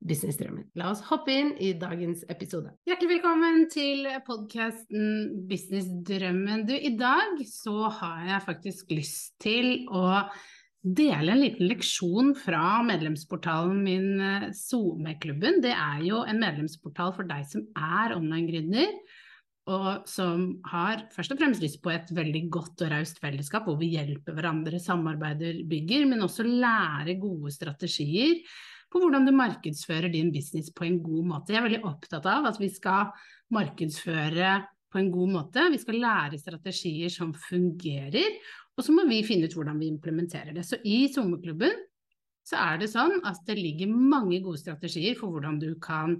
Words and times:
businessdrømmen. 0.00 0.70
La 0.80 0.90
oss 0.92 1.02
hoppe 1.10 1.34
inn 1.34 1.50
i 1.60 1.72
dagens 1.78 2.22
episode. 2.32 2.72
Hjertelig 2.88 3.18
velkommen 3.18 3.66
til 3.72 4.08
podkasten 4.26 5.44
Businessdrømmen. 5.50 6.64
Du, 6.68 6.74
i 6.74 6.94
dag 6.98 7.42
så 7.48 7.90
har 8.00 8.24
jeg 8.28 8.46
faktisk 8.46 8.94
lyst 8.96 9.36
til 9.42 9.84
å 9.92 10.22
dele 10.80 11.34
en 11.34 11.42
liten 11.42 11.68
leksjon 11.68 12.32
fra 12.40 12.80
medlemsportalen 12.86 13.82
min 13.84 14.52
SoMe-klubben. 14.56 15.60
Det 15.60 15.74
er 15.76 16.04
jo 16.08 16.22
en 16.24 16.40
medlemsportal 16.40 17.12
for 17.16 17.28
deg 17.28 17.44
som 17.50 17.66
er 17.76 18.16
online-gründer 18.16 18.96
og 19.70 20.08
som 20.08 20.46
har 20.70 21.04
først 21.14 21.34
og 21.34 21.40
fremst 21.42 21.62
lyst 21.62 21.78
på 21.84 21.92
et 21.92 22.08
veldig 22.16 22.42
godt 22.52 22.82
og 22.86 22.92
raust 22.94 23.20
fellesskap 23.22 23.68
hvor 23.68 23.76
vi 23.78 23.92
hjelper 23.92 24.34
hverandre, 24.34 24.80
samarbeider, 24.82 25.60
bygger, 25.68 26.08
men 26.10 26.24
også 26.24 26.46
lærer 26.48 27.20
gode 27.20 27.52
strategier 27.54 28.40
på 28.90 29.00
hvordan 29.02 29.26
du 29.26 29.32
markedsfører 29.36 30.10
din 30.12 30.32
business 30.34 30.72
på 30.74 30.86
en 30.86 30.98
god 31.02 31.28
måte. 31.34 31.54
Jeg 31.54 31.60
er 31.60 31.68
veldig 31.68 31.84
opptatt 31.88 32.26
av 32.26 32.48
at 32.50 32.58
vi 32.60 32.70
skal 32.72 33.12
markedsføre 33.54 34.56
på 34.90 34.98
en 34.98 35.12
god 35.14 35.34
måte. 35.36 35.68
Vi 35.70 35.78
skal 35.78 36.00
lære 36.02 36.40
strategier 36.40 37.12
som 37.12 37.30
fungerer, 37.48 38.40
og 38.76 38.86
så 38.86 38.94
må 38.94 39.06
vi 39.08 39.22
finne 39.26 39.46
ut 39.46 39.54
hvordan 39.54 39.78
vi 39.78 39.92
implementerer 39.92 40.54
det. 40.56 40.66
Så 40.66 40.80
i 40.82 41.04
sommerklubben 41.12 41.86
så 42.50 42.58
er 42.58 42.80
det 42.80 42.88
sånn 42.90 43.20
at 43.28 43.38
det 43.46 43.58
ligger 43.58 43.90
mange 43.92 44.40
gode 44.42 44.58
strategier 44.58 45.14
for 45.18 45.30
hvordan 45.30 45.60
du 45.62 45.74
kan 45.82 46.16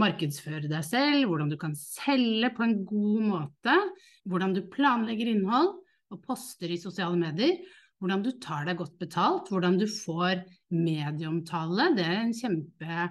markedsføre 0.00 0.70
deg 0.70 0.84
selv, 0.86 1.26
hvordan 1.28 1.50
du 1.52 1.58
kan 1.60 1.74
selge 1.76 2.52
på 2.56 2.64
en 2.64 2.76
god 2.88 3.24
måte, 3.26 3.74
hvordan 4.24 4.54
du 4.56 4.62
planlegger 4.72 5.34
innhold 5.34 5.74
og 6.14 6.22
poster 6.24 6.72
i 6.72 6.80
sosiale 6.80 7.18
medier, 7.20 7.58
hvordan 8.02 8.24
du 8.24 8.32
tar 8.42 8.66
deg 8.68 8.78
godt 8.80 8.96
betalt, 9.00 9.48
hvordan 9.52 9.78
du 9.80 9.86
får 9.90 10.42
medieomtale. 10.74 11.90
Det 11.96 12.04
er 12.04 12.18
en 12.20 12.34
kjempe, 12.36 13.06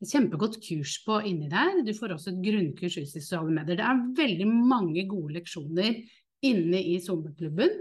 kjempegodt 0.00 0.60
kurs 0.64 0.94
på 1.04 1.20
inni 1.28 1.50
der. 1.52 1.82
Du 1.84 1.92
får 1.96 2.14
også 2.16 2.32
et 2.32 2.40
grunnkurs 2.46 2.98
i 3.00 3.08
sosiale 3.10 3.52
medier. 3.52 3.80
Det 3.80 3.84
er 3.84 4.06
veldig 4.22 4.48
mange 4.48 5.04
gode 5.10 5.36
leksjoner 5.40 6.00
inne 6.48 6.80
i 6.80 6.96
sommerklubben 7.02 7.74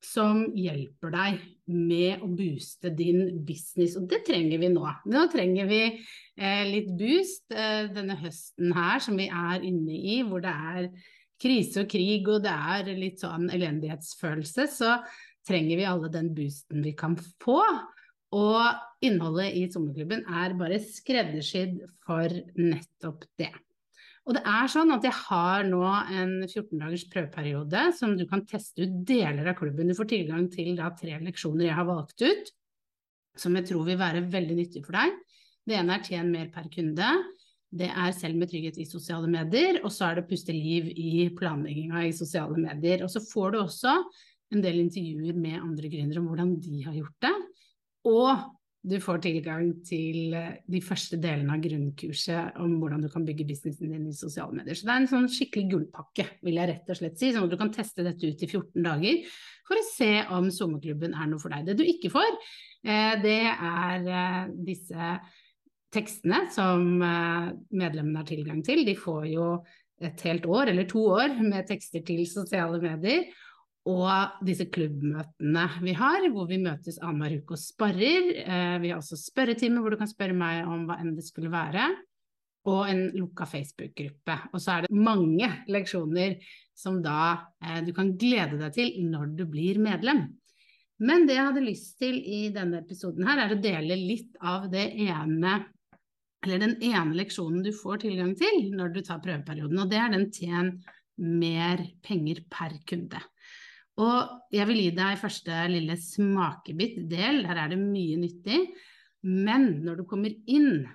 som 0.00 0.46
hjelper 0.56 1.12
deg 1.12 1.40
med 1.70 2.22
å 2.24 2.30
booste 2.32 2.90
din 2.96 3.42
business. 3.46 3.98
Og 4.00 4.08
det 4.10 4.22
trenger 4.26 4.62
vi 4.62 4.70
nå. 4.72 4.84
Nå 5.12 5.24
trenger 5.32 5.68
vi 5.68 5.82
eh, 5.86 6.64
litt 6.70 6.90
boost 6.98 7.52
eh, 7.52 7.86
denne 7.92 8.16
høsten 8.20 8.72
her 8.76 9.02
som 9.04 9.20
vi 9.20 9.28
er 9.28 9.66
inne 9.66 9.98
i, 10.00 10.20
hvor 10.26 10.42
det 10.44 10.54
er 10.54 10.88
krise 11.40 11.84
og 11.84 11.90
krig 11.92 12.28
og 12.28 12.42
det 12.44 12.52
er 12.52 12.90
litt 12.96 13.22
sånn 13.22 13.48
elendighetsfølelse. 13.52 14.66
Så 14.72 14.96
trenger 15.48 15.80
vi 15.80 15.88
alle 15.88 16.10
den 16.12 16.30
boosten 16.36 16.84
vi 16.84 16.92
kan 16.96 17.16
få. 17.42 17.62
Og 18.36 19.02
innholdet 19.04 19.56
i 19.58 19.64
sommerklubben 19.72 20.22
er 20.28 20.54
bare 20.58 20.78
skreddersydd 20.84 21.80
for 22.06 22.30
nettopp 22.60 23.26
det. 23.40 23.50
Og 24.28 24.36
det 24.36 24.42
er 24.46 24.68
sånn 24.70 24.92
at 24.94 25.06
jeg 25.06 25.16
har 25.16 25.64
nå 25.66 25.80
en 25.82 26.34
14 26.44 26.76
dagers 26.78 27.06
prøveperiode 27.10 27.86
som 27.96 28.12
du 28.18 28.26
kan 28.30 28.44
teste 28.46 28.84
ut 28.84 29.00
deler 29.08 29.48
av 29.50 29.56
klubben. 29.58 29.88
Du 29.90 29.96
får 29.98 30.10
tilgang 30.12 30.46
til 30.52 30.76
da 30.78 30.92
tre 30.94 31.16
leksjoner 31.24 31.66
jeg 31.66 31.78
har 31.78 31.88
valgt 31.88 32.22
ut, 32.22 32.52
som 33.40 33.56
jeg 33.56 33.66
tror 33.70 33.88
vil 33.88 33.98
være 33.98 34.26
veldig 34.30 34.58
nyttig 34.60 34.84
for 34.86 35.00
deg. 35.00 35.16
Det 35.66 35.78
ene 35.80 35.96
er 35.96 36.04
tjen 36.06 36.30
mer 36.30 36.50
per 36.52 36.68
kunde. 36.70 37.10
Det 37.70 37.88
er 37.88 38.14
selv 38.14 38.38
med 38.38 38.50
trygghet 38.50 38.78
i 38.82 38.86
sosiale 38.88 39.28
medier, 39.30 39.80
og 39.82 39.92
så 39.94 40.08
er 40.08 40.20
det 40.20 40.28
puste 40.30 40.54
liv 40.54 40.88
i 40.90 41.28
planlegginga 41.34 42.04
i 42.06 42.14
sosiale 42.14 42.58
medier. 42.58 43.04
Og 43.06 43.12
så 43.12 43.22
får 43.24 43.54
du 43.54 43.60
også 43.64 43.96
en 44.50 44.64
del 44.64 44.80
intervjuer 44.82 45.36
med 45.38 45.60
andre 45.60 45.90
gründere 45.92 46.22
om 46.22 46.30
hvordan 46.30 46.56
de 46.62 46.80
har 46.86 46.96
gjort 46.96 47.26
det. 47.26 47.34
Og 48.10 48.48
du 48.80 48.96
får 49.02 49.20
tilgang 49.26 49.74
til 49.84 50.32
eh, 50.36 50.60
de 50.70 50.80
første 50.80 51.18
delene 51.20 51.52
av 51.52 51.60
grunnkurset 51.64 52.56
om 52.62 52.78
hvordan 52.80 53.02
du 53.04 53.10
kan 53.12 53.26
bygge 53.28 53.44
businessen 53.50 53.92
din 53.92 54.06
i 54.08 54.16
sosiale 54.16 54.56
medier. 54.56 54.78
Så 54.78 54.88
det 54.88 54.94
er 54.94 55.02
en 55.02 55.10
sånn 55.10 55.28
skikkelig 55.30 55.66
gullpakke, 55.74 56.26
vil 56.46 56.60
jeg 56.62 56.70
rett 56.70 56.88
og 56.88 57.00
slett 57.00 57.20
si, 57.20 57.32
sånn 57.34 57.44
at 57.44 57.52
du 57.52 57.58
kan 57.60 57.72
teste 57.74 58.06
dette 58.06 58.24
ut 58.24 58.40
i 58.40 58.48
14 58.48 58.86
dager 58.86 59.36
for 59.68 59.76
å 59.76 59.84
se 59.90 60.10
om 60.32 60.48
sommerklubben 60.54 61.12
er 61.12 61.28
noe 61.28 61.42
for 61.42 61.52
deg. 61.52 61.68
Det 61.68 61.76
du 61.76 61.84
ikke 61.84 62.12
får, 62.14 62.40
eh, 62.88 63.12
det 63.20 63.42
er 63.52 64.08
eh, 64.08 64.40
disse 64.70 65.12
tekstene 65.90 66.44
som 66.54 66.84
medlemmene 67.02 68.20
har 68.20 68.26
tilgang 68.28 68.60
til. 68.62 68.84
De 68.86 68.92
får 68.94 69.24
jo 69.26 69.46
et 70.00 70.20
helt 70.22 70.44
år, 70.46 70.70
eller 70.70 70.86
to 70.88 71.02
år, 71.18 71.34
med 71.42 71.66
tekster 71.66 72.04
til 72.06 72.22
sosiale 72.30 72.78
medier 72.80 73.26
og 73.88 74.42
disse 74.44 74.66
klubbmøtene 74.68 75.64
vi 75.80 75.94
har, 75.96 76.26
hvor 76.32 76.48
vi 76.50 76.60
møtes 76.60 76.98
annenhver 77.00 77.40
uke 77.40 77.56
og 77.56 77.62
sparrer. 77.62 78.28
Eh, 78.44 78.76
vi 78.82 78.90
har 78.92 79.00
også 79.00 79.16
spørretime 79.16 79.80
hvor 79.80 79.94
du 79.94 80.00
kan 80.00 80.10
spørre 80.10 80.36
meg 80.36 80.68
om 80.68 80.84
hva 80.88 80.98
enn 81.00 81.14
det 81.16 81.24
skulle 81.24 81.52
være. 81.52 81.88
Og 82.68 82.90
en 82.90 83.06
lukka 83.16 83.46
Facebook-gruppe. 83.48 84.36
Og 84.52 84.60
så 84.60 84.74
er 84.74 84.84
det 84.84 84.92
mange 84.92 85.48
leksjoner 85.72 86.36
som 86.76 87.00
da 87.04 87.48
eh, 87.64 87.80
du 87.86 87.94
kan 87.96 88.12
glede 88.20 88.60
deg 88.60 88.76
til 88.76 88.92
når 89.08 89.32
du 89.38 89.46
blir 89.48 89.80
medlem. 89.80 90.26
Men 91.00 91.24
det 91.24 91.38
jeg 91.38 91.48
hadde 91.48 91.64
lyst 91.64 91.96
til 92.02 92.20
i 92.20 92.50
denne 92.52 92.82
episoden 92.82 93.24
her, 93.24 93.46
er 93.46 93.54
å 93.54 93.62
dele 93.64 93.96
litt 93.96 94.36
av 94.44 94.68
det 94.72 94.90
ene 95.08 95.62
eller 96.44 96.60
den 96.62 96.76
ene 96.84 97.16
leksjonen 97.18 97.64
du 97.64 97.72
får 97.76 98.04
tilgang 98.04 98.32
til 98.36 98.70
når 98.72 98.94
du 98.94 99.02
tar 99.04 99.20
prøveperioden, 99.24 99.76
og 99.80 99.90
det 99.92 99.98
er 100.00 100.12
den 100.14 100.30
tjen 100.32 100.70
mer 101.20 101.82
penger 102.04 102.40
per 102.52 102.78
kunde. 102.88 103.20
Og 104.00 104.54
jeg 104.54 104.66
vil 104.70 104.80
gi 104.84 104.94
deg 104.96 105.20
første 105.20 105.66
lille 105.70 105.96
smakebit-del, 106.00 107.44
der 107.44 107.62
er 107.64 107.72
det 107.72 107.80
mye 107.80 108.16
nyttig. 108.20 108.62
Men 109.26 109.82
når 109.84 110.00
du 110.00 110.08
kommer 110.08 110.32
inn 110.48 110.86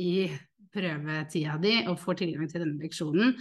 i 0.00 0.28
prøvetida 0.70 1.56
di 1.62 1.80
og 1.88 1.98
får 2.00 2.20
tilgang 2.20 2.50
til 2.50 2.64
denne 2.64 2.82
leksjonen, 2.82 3.34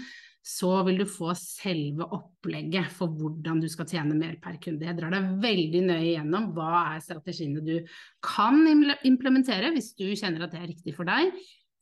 så 0.49 0.71
vil 0.87 1.01
du 1.01 1.05
få 1.09 1.33
selve 1.37 2.07
opplegget 2.15 2.87
for 2.95 3.11
hvordan 3.11 3.59
du 3.61 3.67
skal 3.69 3.87
tjene 3.89 4.15
mer 4.17 4.37
per 4.41 4.55
kunde. 4.63 4.87
Jeg 4.87 4.97
drar 4.97 5.13
deg 5.13 5.33
veldig 5.43 5.81
nøye 5.89 6.13
gjennom 6.13 6.49
hva 6.55 6.69
er 6.95 7.03
strategiene 7.03 7.61
du 7.65 7.75
kan 8.23 8.63
implementere 9.05 9.73
hvis 9.75 9.91
du 9.99 10.07
kjenner 10.07 10.47
at 10.47 10.55
det 10.55 10.63
er 10.63 10.71
riktig 10.71 10.95
for 10.95 11.09
deg, 11.09 11.35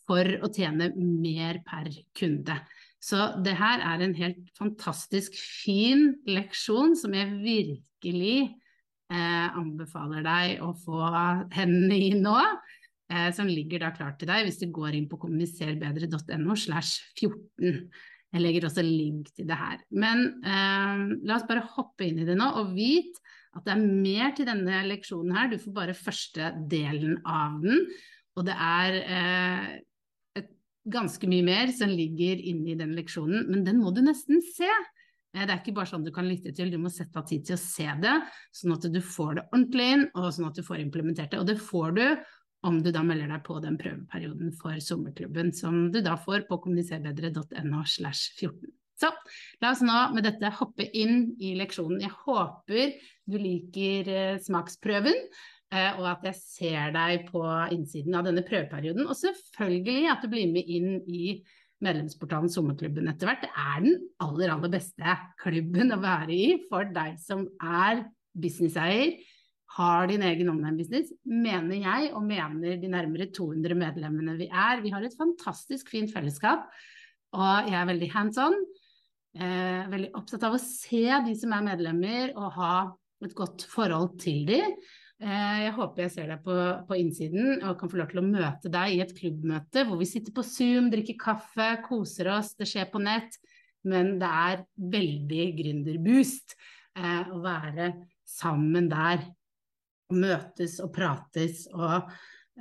for 0.08 0.26
å 0.44 0.50
tjene 0.54 0.90
mer 0.98 1.62
per 1.68 1.92
kunde. 2.18 2.58
Så 3.08 3.20
det 3.44 3.56
her 3.56 3.84
er 3.88 4.04
en 4.04 4.16
helt 4.18 4.50
fantastisk 4.58 5.36
fin 5.38 6.10
leksjon 6.28 6.96
som 7.00 7.14
jeg 7.16 7.38
virkelig 7.40 8.40
eh, 9.14 9.48
anbefaler 9.48 10.26
deg 10.26 10.66
å 10.66 10.74
få 10.82 11.06
hendene 11.56 12.02
i 12.10 12.12
nå. 12.20 12.36
Eh, 13.08 13.30
som 13.32 13.48
ligger 13.48 13.86
da 13.86 13.94
klart 13.96 14.20
til 14.20 14.28
deg 14.28 14.44
hvis 14.44 14.60
du 14.60 14.68
går 14.76 14.98
inn 14.98 15.08
på 15.08 15.20
kommuniserbedre.no 15.22 16.58
slash 16.60 17.00
14. 17.16 17.88
Jeg 18.36 18.44
legger 18.44 18.68
også 18.68 18.84
link 18.84 19.32
til 19.32 19.48
det 19.48 19.56
her. 19.56 19.80
Men 19.96 20.26
eh, 20.44 21.06
la 21.24 21.38
oss 21.38 21.48
bare 21.48 21.64
hoppe 21.78 22.10
inn 22.10 22.20
i 22.20 22.28
det 22.28 22.36
nå, 22.36 22.50
og 22.60 22.76
vit 22.76 23.16
at 23.56 23.64
det 23.64 23.74
er 23.74 23.86
mer 23.88 24.36
til 24.36 24.50
denne 24.50 24.84
leksjonen 24.90 25.38
her. 25.38 25.48
Du 25.48 25.62
får 25.62 25.78
bare 25.80 25.96
første 25.98 26.52
delen 26.70 27.22
av 27.24 27.56
den. 27.64 27.88
Og 28.38 28.46
det 28.46 28.58
er 28.60 29.00
eh, 29.02 29.70
ganske 30.92 31.30
mye 31.30 31.46
mer 31.46 31.74
som 31.76 31.92
ligger 31.92 32.40
inne 32.40 32.74
i 32.74 32.78
den 32.80 32.96
leksjonen, 32.98 33.48
men 33.50 33.66
den 33.68 33.82
må 33.82 33.92
du 33.96 34.02
nesten 34.06 34.42
se. 34.46 34.70
Eh, 35.36 35.44
det 35.44 35.52
er 35.52 35.60
ikke 35.62 35.76
bare 35.78 35.92
sånn 35.92 36.08
du 36.08 36.14
kan 36.16 36.28
lytte 36.30 36.54
til, 36.56 36.72
du 36.72 36.80
må 36.82 36.92
sette 36.94 37.20
av 37.20 37.28
tid 37.30 37.46
til 37.48 37.58
å 37.58 37.62
se 37.62 37.88
det, 38.04 38.16
sånn 38.56 38.76
at 38.78 38.90
du 38.94 39.00
får 39.04 39.38
det 39.38 39.46
ordentlig 39.52 39.92
inn, 39.94 40.08
og 40.16 40.32
sånn 40.36 40.50
at 40.50 40.60
du 40.60 40.66
får 40.66 40.84
implementert 40.84 41.34
det. 41.34 41.42
Og 41.42 41.50
det 41.50 41.60
får 41.62 41.98
du 41.98 42.06
om 42.68 42.80
du 42.82 42.90
da 42.92 43.04
melder 43.06 43.30
deg 43.32 43.44
på 43.46 43.60
den 43.64 43.78
prøveperioden 43.80 44.56
for 44.60 44.80
sommerklubben, 44.82 45.54
som 45.54 45.88
du 45.94 46.02
da 46.04 46.18
får 46.20 46.48
på 46.50 46.58
kommuniserbedre.no 46.64 47.84
slash 47.86 48.34
14. 48.40 48.74
Så 48.98 49.12
la 49.62 49.72
oss 49.76 49.84
nå 49.86 49.98
med 50.16 50.26
dette 50.26 50.50
hoppe 50.58 50.88
inn 50.98 51.36
i 51.38 51.54
leksjonen. 51.60 52.02
Jeg 52.02 52.16
håper 52.26 52.96
du 53.30 53.38
liker 53.38 54.10
eh, 54.10 54.40
smaksprøven. 54.42 55.20
Eh, 55.68 55.98
og 56.00 56.06
at 56.08 56.28
jeg 56.30 56.40
ser 56.40 56.92
deg 56.96 57.26
på 57.28 57.44
innsiden 57.76 58.16
av 58.16 58.28
denne 58.28 58.44
prøveperioden. 58.48 59.08
Og 59.08 59.18
selvfølgelig 59.20 60.12
at 60.14 60.24
du 60.24 60.32
blir 60.32 60.52
med 60.52 60.70
inn 60.72 61.00
i 61.04 61.40
medlemsportalen 61.84 62.50
Sommerklubben 62.50 63.10
etter 63.12 63.30
hvert. 63.30 63.44
Det 63.44 63.52
er 63.52 63.82
den 63.84 63.98
aller, 64.24 64.54
aller 64.54 64.72
beste 64.74 65.18
klubben 65.42 65.94
å 65.94 66.02
være 66.02 66.34
i 66.34 66.48
for 66.70 66.88
deg 66.94 67.18
som 67.22 67.46
er 67.62 68.06
businesseier, 68.38 69.18
har 69.78 70.08
din 70.10 70.24
egen 70.24 70.50
online-business, 70.50 71.12
mener 71.28 71.82
jeg, 71.82 72.12
og 72.16 72.24
mener 72.26 72.78
de 72.80 72.90
nærmere 72.90 73.28
200 73.36 73.76
medlemmene 73.78 74.38
vi 74.40 74.48
er. 74.48 74.80
Vi 74.82 74.94
har 74.94 75.04
et 75.04 75.18
fantastisk 75.20 75.92
fint 75.92 76.14
fellesskap, 76.14 76.70
og 77.36 77.68
jeg 77.68 77.76
er 77.78 77.90
veldig 77.90 78.10
hands 78.14 78.40
on. 78.42 78.56
Eh, 79.38 79.84
veldig 79.92 80.14
opptatt 80.18 80.48
av 80.48 80.56
å 80.56 80.62
se 80.62 81.04
de 81.28 81.36
som 81.38 81.54
er 81.54 81.68
medlemmer, 81.68 82.32
og 82.40 82.56
ha 82.56 82.72
et 83.28 83.36
godt 83.38 83.68
forhold 83.70 84.16
til 84.24 84.48
de. 84.48 84.62
Eh, 85.18 85.60
jeg 85.64 85.74
håper 85.74 86.04
jeg 86.04 86.14
ser 86.14 86.28
deg 86.30 86.44
på, 86.46 86.56
på, 86.86 86.98
innsiden 87.02 87.64
og 87.66 87.80
kan 87.80 87.90
få 87.90 87.98
lov 87.98 88.12
til 88.12 88.22
å 88.22 88.28
møte 88.28 88.70
deg 88.70 88.94
i 88.94 89.00
et 89.02 89.16
klubbmøte 89.18 89.82
hvor 89.88 89.98
vi 89.98 90.06
sitter 90.06 90.36
på 90.36 90.44
Zoom, 90.46 90.92
drikker 90.94 91.18
kaffe, 91.18 91.72
koser 91.88 92.30
oss, 92.36 92.52
det 92.60 92.68
skjer 92.70 92.86
på 92.92 93.02
nett. 93.02 93.40
Men 93.88 94.18
det 94.22 94.30
er 94.30 94.64
veldig 94.94 95.48
gründerboost 95.58 96.54
eh, 97.00 97.34
å 97.34 97.42
være 97.42 97.92
sammen 98.30 98.92
der. 98.92 99.26
Møtes 100.14 100.78
og 100.86 100.94
prates 100.96 101.66
og 101.74 101.96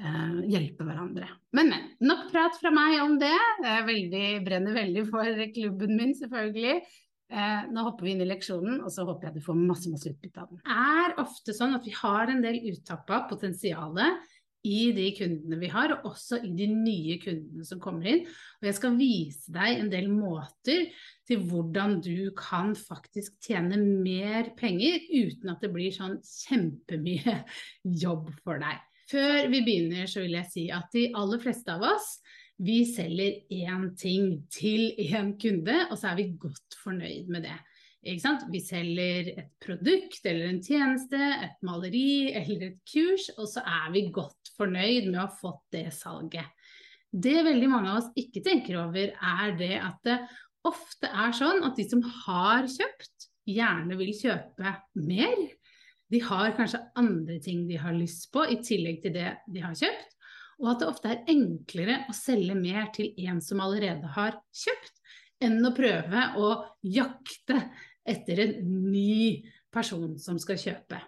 eh, 0.01 0.39
hjelpe 0.49 0.87
hverandre. 0.87 1.29
Men, 1.53 1.75
men. 1.75 1.91
Nok 2.09 2.31
prat 2.33 2.57
fra 2.57 2.73
meg 2.73 3.03
om 3.05 3.19
det. 3.21 3.37
Jeg 3.67 3.89
veldig, 3.91 4.27
brenner 4.49 4.81
veldig 4.81 5.05
for 5.13 5.45
klubben 5.53 5.93
min, 6.01 6.17
selvfølgelig. 6.17 6.81
Eh, 7.27 7.67
nå 7.75 7.83
hopper 7.83 8.07
vi 8.07 8.15
inn 8.15 8.23
i 8.23 8.29
leksjonen, 8.29 8.79
og 8.85 8.93
så 8.95 9.03
håper 9.09 9.29
jeg 9.29 9.41
du 9.41 9.47
får 9.47 9.59
masse 9.59 9.91
masse 9.91 10.13
utbytte 10.13 10.45
av 10.45 10.51
den. 10.53 10.63
Det 10.63 10.79
er 11.03 11.21
ofte 11.23 11.55
sånn 11.57 11.75
at 11.75 11.87
vi 11.87 11.95
har 11.97 12.31
en 12.31 12.43
del 12.45 12.61
uttappa 12.71 13.25
potensial 13.31 13.99
i 14.67 14.91
de 14.95 15.07
kundene 15.15 15.59
vi 15.61 15.71
har, 15.71 15.93
og 15.95 16.09
også 16.13 16.41
i 16.47 16.53
de 16.59 16.69
nye 16.71 17.19
kundene 17.23 17.67
som 17.67 17.83
kommer 17.83 18.09
inn. 18.11 18.25
Og 18.61 18.69
jeg 18.69 18.79
skal 18.79 18.97
vise 18.99 19.55
deg 19.55 19.83
en 19.83 19.91
del 19.93 20.09
måter 20.11 20.89
til 21.27 21.45
hvordan 21.51 21.99
du 22.05 22.31
kan 22.39 22.75
faktisk 22.79 23.37
tjene 23.47 23.79
mer 23.79 24.53
penger 24.59 25.03
uten 25.11 25.51
at 25.53 25.63
det 25.63 25.73
blir 25.75 25.95
sånn 25.95 26.19
kjempemye 26.23 27.41
jobb 28.07 28.31
for 28.43 28.63
deg. 28.63 28.83
Før 29.07 29.47
vi 29.53 29.63
begynner 29.63 30.11
så 30.11 30.25
vil 30.25 30.35
jeg 30.35 30.51
si 30.51 30.67
at 30.75 30.91
de 30.95 31.09
aller 31.15 31.43
fleste 31.43 31.71
av 31.75 31.85
oss 31.87 32.17
vi 32.57 32.85
selger 32.89 33.43
én 33.53 33.91
ting 34.01 34.47
til 34.53 34.95
én 34.97 35.35
kunde, 35.41 35.77
og 35.91 35.99
så 35.99 36.13
er 36.13 36.21
vi 36.21 36.31
godt 36.41 36.79
fornøyd 36.83 37.29
med 37.33 37.45
det. 37.45 37.57
Vi 38.07 38.61
selger 38.63 39.33
et 39.35 39.51
produkt 39.61 40.25
eller 40.25 40.49
en 40.49 40.63
tjeneste, 40.63 41.19
et 41.19 41.59
maleri 41.67 42.33
eller 42.33 42.69
et 42.71 42.79
kurs, 42.87 43.29
og 43.37 43.49
så 43.51 43.65
er 43.67 43.93
vi 43.93 44.07
godt 44.15 44.53
fornøyd 44.57 45.11
med 45.11 45.19
å 45.19 45.27
ha 45.27 45.39
fått 45.41 45.65
det 45.75 45.91
salget. 45.93 46.49
Det 47.11 47.37
veldig 47.45 47.69
mange 47.71 47.91
av 47.91 48.01
oss 48.01 48.11
ikke 48.19 48.45
tenker 48.47 48.79
over, 48.81 49.13
er 49.13 49.57
det 49.59 49.75
at 49.81 50.01
det 50.07 50.19
ofte 50.67 51.11
er 51.11 51.37
sånn 51.37 51.65
at 51.67 51.77
de 51.79 51.87
som 51.89 52.03
har 52.25 52.67
kjøpt, 52.71 53.31
gjerne 53.47 53.95
vil 53.99 54.15
kjøpe 54.17 54.73
mer. 54.99 55.37
De 56.11 56.19
har 56.23 56.55
kanskje 56.57 56.83
andre 56.99 57.37
ting 57.43 57.67
de 57.69 57.79
har 57.79 57.95
lyst 57.95 58.31
på 58.35 58.47
i 58.49 58.59
tillegg 58.65 59.03
til 59.05 59.15
det 59.15 59.33
de 59.51 59.63
har 59.63 59.75
kjøpt 59.77 60.16
og 60.63 60.71
at 60.73 60.83
det 60.83 60.89
ofte 60.89 61.11
er 61.13 61.33
enklere 61.33 61.99
å 62.09 62.15
selge 62.17 62.57
mer 62.59 62.89
til 62.97 63.13
en 63.29 63.43
som 63.45 63.61
allerede 63.65 64.09
har 64.17 64.39
kjøpt, 64.57 64.95
enn 65.45 65.61
å 65.69 65.75
prøve 65.77 66.23
å 66.41 66.53
jakte 66.81 67.59
etter 68.09 68.41
en 68.47 68.57
ny 68.89 69.45
person 69.75 70.17
som 70.21 70.41
skal 70.41 70.61
kjøpe. 70.61 71.01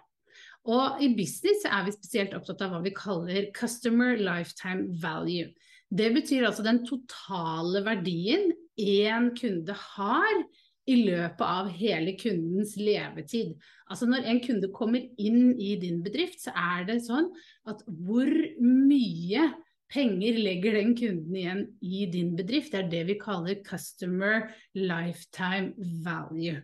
Og 0.69 1.01
i 1.01 1.09
business 1.17 1.63
er 1.65 1.85
vi 1.87 1.95
spesielt 1.95 2.35
opptatt 2.37 2.61
av 2.65 2.75
hva 2.75 2.83
vi 2.83 2.93
kaller 2.93 3.49
customer 3.55 4.19
lifetime 4.19 4.91
value. 5.01 5.47
Det 5.89 6.11
betyr 6.13 6.45
altså 6.45 6.65
den 6.65 6.83
totale 6.85 7.81
verdien 7.87 8.51
én 8.79 9.31
kunde 9.39 9.73
har 9.73 10.43
i 10.89 10.95
løpet 11.05 11.45
av 11.45 11.69
hele 11.77 12.15
kundens 12.19 12.75
levetid. 12.79 13.53
Altså 13.89 14.07
når 14.09 14.27
en 14.29 14.41
kunde 14.43 14.71
kommer 14.73 15.05
inn 15.21 15.53
i 15.59 15.75
din 15.81 16.01
bedrift, 16.05 16.41
så 16.43 16.53
er 16.57 16.87
det 16.89 17.01
sånn 17.05 17.29
at 17.69 17.83
hvor 17.85 18.29
mye 18.63 19.49
penger 19.89 20.37
legger 20.37 20.77
den 20.79 20.95
kunden 20.97 21.37
igjen 21.37 21.63
i 21.81 22.05
din 22.11 22.33
bedrift? 22.37 22.73
Det 22.73 22.83
er 22.83 22.91
det 22.91 23.05
vi 23.09 23.19
kaller 23.21 23.61
customer 23.65 24.49
lifetime 24.77 25.73
value. 26.05 26.59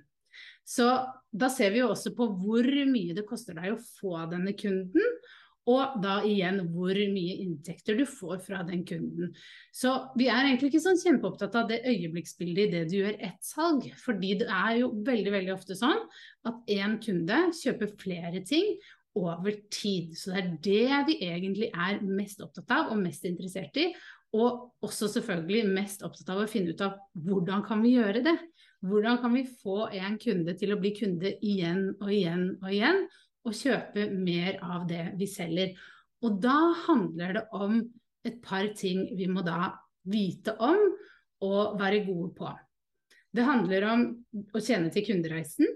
Så 0.65 0.89
da 1.29 1.49
ser 1.53 1.73
vi 1.73 1.83
jo 1.83 1.91
også 1.93 2.15
på 2.17 2.27
hvor 2.41 2.67
mye 2.89 3.15
det 3.17 3.25
koster 3.29 3.57
deg 3.57 3.75
å 3.75 3.81
få 3.99 4.25
denne 4.31 4.55
kunden, 4.57 5.17
og 5.65 5.95
da 6.03 6.19
igjen 6.27 6.59
hvor 6.73 6.93
mye 6.93 7.37
inntekter 7.41 7.97
du 7.97 8.03
får 8.09 8.41
fra 8.45 8.61
den 8.67 8.83
kunden. 8.85 9.31
Så 9.73 9.93
vi 10.17 10.27
er 10.29 10.43
egentlig 10.43 10.69
ikke 10.71 10.83
sånn 10.83 10.99
kjempeopptatt 11.01 11.57
av 11.57 11.71
det 11.71 11.81
øyeblikksbildet 11.89 12.67
i 12.67 12.73
det 12.75 12.83
du 12.91 12.99
gjør 12.99 13.17
ett 13.17 13.41
salg. 13.45 13.87
Fordi 14.03 14.35
det 14.43 14.49
er 14.51 14.75
jo 14.83 14.91
veldig 15.07 15.33
veldig 15.33 15.55
ofte 15.55 15.77
sånn 15.79 16.03
at 16.45 16.69
én 16.69 16.99
kunde 17.01 17.47
kjøper 17.63 17.95
flere 18.01 18.43
ting 18.45 18.75
over 19.17 19.57
tid. 19.73 20.13
Så 20.19 20.35
det 20.35 20.43
er 20.43 20.53
det 20.67 21.01
vi 21.09 21.17
egentlig 21.25 21.71
er 21.73 22.03
mest 22.05 22.43
opptatt 22.45 22.75
av 22.75 22.93
og 22.93 23.01
mest 23.01 23.25
interessert 23.25 23.81
i. 23.81 23.89
Og 24.35 24.85
også 24.85 25.09
selvfølgelig 25.13 25.73
mest 25.73 26.03
opptatt 26.05 26.29
av 26.33 26.43
å 26.43 26.49
finne 26.51 26.75
ut 26.75 26.83
av 26.83 26.99
hvordan 27.25 27.65
kan 27.65 27.81
vi 27.81 27.95
gjøre 27.95 28.21
det. 28.25 28.37
Hvordan 28.85 29.17
kan 29.23 29.33
vi 29.33 29.47
få 29.63 29.87
en 29.97 30.17
kunde 30.21 30.53
til 30.59 30.75
å 30.75 30.79
bli 30.81 30.91
kunde 30.93 31.31
igjen 31.41 31.87
og 31.95 32.11
igjen 32.11 32.51
og 32.59 32.67
igjen, 32.69 33.05
og 33.45 33.55
kjøpe 33.55 34.09
mer 34.11 34.59
av 34.65 34.85
det 34.89 35.11
vi 35.19 35.27
selger. 35.29 35.75
Og 36.25 36.39
da 36.41 36.57
handler 36.85 37.37
det 37.37 37.45
om 37.55 37.79
et 38.25 38.41
par 38.43 38.67
ting 38.77 39.05
vi 39.17 39.27
må 39.29 39.43
da 39.45 39.75
vite 40.09 40.55
om 40.61 40.79
og 41.45 41.77
være 41.79 42.05
gode 42.07 42.31
på. 42.37 42.51
Det 43.35 43.45
handler 43.45 43.85
om 43.91 44.05
å 44.55 44.61
kjenne 44.63 44.91
til 44.93 45.05
kundereisen. 45.05 45.69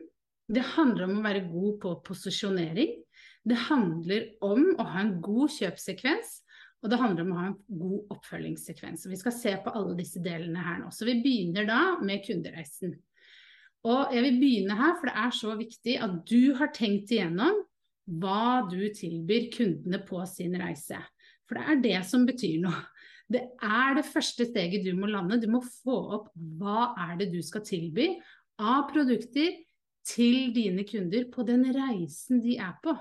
Det 0.49 0.63
handler 0.75 1.05
om 1.05 1.19
å 1.19 1.25
være 1.25 1.45
god 1.49 1.79
på 1.83 1.95
posisjonering. 2.07 2.95
Det 3.45 3.57
handler 3.67 4.29
om 4.45 4.71
å 4.79 4.85
ha 4.93 5.03
en 5.03 5.17
god 5.23 5.51
kjøpssekvens. 5.59 6.39
Og 6.79 6.91
det 6.91 6.99
handler 7.01 7.25
om 7.25 7.33
å 7.33 7.39
ha 7.41 7.47
en 7.49 7.57
god 7.67 8.13
oppfølgingssekvens. 8.15 9.03
Og 9.05 9.13
vi 9.13 9.19
skal 9.19 9.35
se 9.35 9.53
på 9.61 9.73
alle 9.75 9.97
disse 9.99 10.21
delene 10.23 10.63
her 10.63 10.79
nå. 10.79 10.93
Så 10.95 11.07
vi 11.09 11.19
begynner 11.19 11.67
da 11.67 11.81
med 11.99 12.23
kundereisen. 12.25 12.95
Og 13.87 14.13
jeg 14.13 14.23
vil 14.25 14.39
begynne 14.41 14.75
her, 14.75 14.95
for 14.99 15.07
det 15.07 15.15
er 15.21 15.35
så 15.35 15.55
viktig 15.55 15.95
at 16.03 16.15
du 16.27 16.55
har 16.59 16.71
tenkt 16.75 17.13
igjennom 17.15 17.61
hva 18.19 18.65
du 18.67 18.81
tilbyr 18.95 19.47
kundene 19.53 20.01
på 20.03 20.23
sin 20.27 20.57
reise. 20.59 20.97
For 21.47 21.57
det 21.57 21.65
er 21.65 21.83
det 21.85 21.99
som 22.09 22.25
betyr 22.27 22.59
noe. 22.63 22.81
Det 23.29 23.43
er 23.61 23.93
det 23.99 24.07
første 24.09 24.47
steget 24.49 24.85
du 24.87 24.95
må 24.97 25.07
lande. 25.09 25.37
Du 25.37 25.47
må 25.53 25.61
få 25.61 25.97
opp 26.17 26.29
hva 26.33 26.91
er 27.05 27.19
det 27.19 27.29
du 27.33 27.39
skal 27.45 27.61
tilby 27.65 28.11
av 28.59 28.87
produkter 28.89 29.53
til 30.09 30.49
dine 30.55 30.83
kunder 30.89 31.27
på 31.31 31.45
den 31.47 31.67
reisen 31.75 32.41
de 32.41 32.57
er 32.57 32.73
på. 32.83 32.95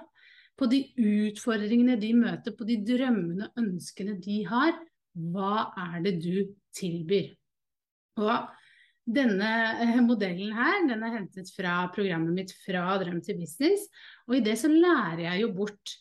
På 0.58 0.66
de 0.68 0.82
utfordringene 0.98 1.96
de 2.00 2.12
møter, 2.18 2.52
på 2.52 2.66
de 2.68 2.76
drømmene 2.84 3.48
og 3.48 3.60
ønskene 3.62 4.18
de 4.20 4.42
har. 4.50 4.74
Hva 5.16 5.70
er 5.88 6.00
det 6.04 6.14
du 6.20 6.34
tilbyr? 6.76 7.32
Og 8.20 8.50
denne 9.08 9.52
eh, 9.82 10.00
modellen 10.04 10.52
her, 10.56 10.82
den 10.88 11.04
er 11.06 11.14
hentet 11.16 11.48
fra 11.54 11.80
programmet 11.94 12.36
mitt 12.36 12.52
Fra 12.64 12.84
drøm 13.00 13.22
til 13.24 13.38
business. 13.40 13.88
Og 14.28 14.38
i 14.38 14.44
det 14.44 14.58
så 14.60 14.70
lærer 14.72 15.24
jeg 15.30 15.46
jo 15.46 15.54
bort 15.56 15.96